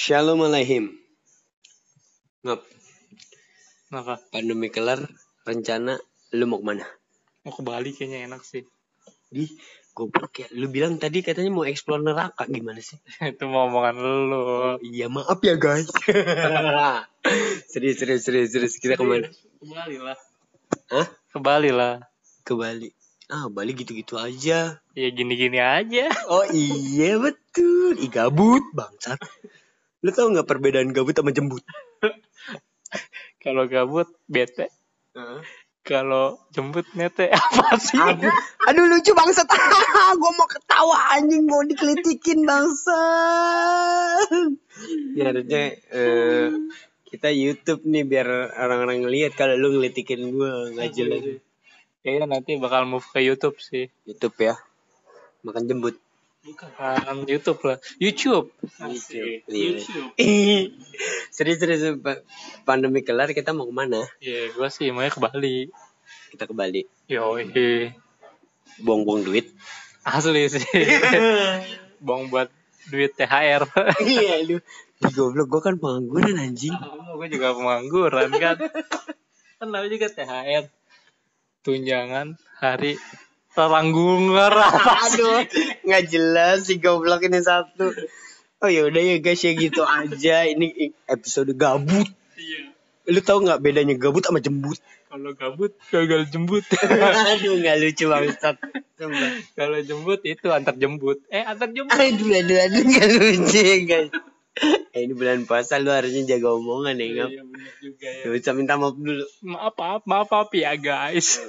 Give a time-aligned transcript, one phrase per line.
[0.00, 0.96] Shalom alaihim.
[2.40, 2.64] Ngap,
[3.92, 4.16] Kenapa?
[4.32, 5.04] pandemi kelar,
[5.44, 6.00] rencana
[6.32, 6.88] lu mau ke mana?
[7.44, 8.64] Mau ke Bali kayaknya enak sih.
[9.28, 9.44] Di,
[9.92, 10.48] goblok ya.
[10.56, 12.96] Lu bilang tadi katanya mau explore neraka gimana sih?
[13.36, 14.44] itu mau omongan lu.
[14.80, 15.92] Iya maaf ya guys.
[17.68, 18.80] serius, serius, serius, serius.
[18.80, 19.28] Kita ke mana?
[19.28, 20.16] Ke Bali lah.
[20.96, 21.06] Hah?
[21.28, 22.00] Ke Bali lah.
[22.40, 22.88] Ke Bali.
[23.28, 24.80] Ah, Bali gitu-gitu aja.
[24.96, 26.08] Ya gini-gini aja.
[26.32, 28.00] Oh iya betul.
[28.00, 29.20] Ih gabut bangsat.
[30.00, 31.64] Lu tau nggak perbedaan gabut sama jembut?
[33.44, 34.72] Kalau gabut bete.
[35.80, 37.96] Kalau jemput nete apa sih?
[37.96, 38.30] Aduh,
[38.68, 39.48] aduh lucu bangsat.
[40.20, 43.00] Gua mau ketawa anjing mau dikelitikin bangsat.
[45.16, 46.52] Ya harusnya eh,
[47.08, 48.28] kita YouTube nih biar
[48.60, 51.40] orang-orang ngeliat kalau lu ngelitikin gua nggak jelas.
[52.04, 53.88] Kayaknya nanti bakal move ke YouTube sih.
[54.04, 54.60] YouTube ya.
[55.44, 55.96] Makan jembut.
[56.40, 57.76] Bukan YouTube lah.
[58.00, 58.48] YouTube.
[58.80, 59.44] YouTube.
[59.44, 59.76] Iya.
[59.76, 60.08] YouTube.
[61.36, 62.24] serius serius pa-
[62.64, 64.00] pandemi kelar kita mau ke mana?
[64.24, 65.68] Iya, gua sih maunya ke Bali.
[66.32, 66.88] Kita ke Bali.
[67.12, 67.92] Yoi.
[68.80, 69.52] Buang-buang duit.
[70.00, 70.64] Asli sih.
[72.06, 72.48] Bong buat
[72.88, 73.68] duit THR.
[74.08, 74.56] Iya lu.
[75.00, 76.72] Di goblok gua kan pengangguran anjing.
[77.20, 78.56] gue juga pengangguran kan.
[79.60, 80.72] kan juga THR.
[81.60, 82.96] Tunjangan hari
[83.60, 85.44] teranggungan Aduh,
[85.84, 87.92] nggak jelas si goblok ini satu.
[88.64, 90.48] Oh ya udah ya guys ya gitu aja.
[90.48, 92.08] Ini episode gabut.
[92.40, 92.72] Iya.
[93.12, 94.80] Lu tahu nggak bedanya gabut sama jembut?
[95.10, 96.64] Kalau gabut gagal jembut.
[97.36, 98.56] Aduh nggak lucu banget.
[99.56, 101.20] Kalau jembut itu antar jembut.
[101.28, 101.92] Eh antar jembut.
[101.92, 104.12] Aduh aduh aduh nggak lucu ya guys.
[104.92, 107.06] Eh, ini bulan puasa lu harusnya jaga omongan ya.
[107.32, 108.22] Iya benar juga ya.
[108.28, 109.24] Gak usah minta maaf dulu.
[109.46, 111.40] Maaf maaf maaf maaf ya guys.